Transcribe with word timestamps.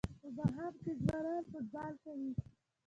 په 0.21 0.27
ماښام 0.37 0.73
کې 0.83 0.91
ځوانان 1.03 1.41
فوټبال 1.49 1.93
کوي. 2.03 2.31